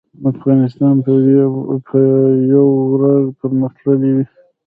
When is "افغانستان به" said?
0.31-1.13